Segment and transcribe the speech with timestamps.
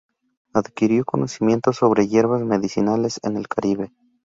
[0.55, 3.91] Adquirió conocimiento sobre hierbas medicinales en el Caribe.